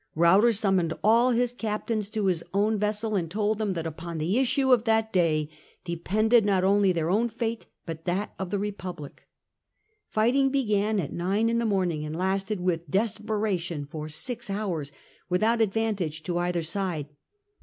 [0.15, 4.39] Ruyter summoned all his captains to his own vessel, and told them that upon the
[4.39, 5.47] issue of that day
[5.83, 9.27] depended not only their own fate but that Battle of the Republic.
[10.09, 11.59] Fighting began at nine in June 4.
[11.59, 14.91] the morning and lasted with desperation for six hours,
[15.29, 17.07] without advantage to either side.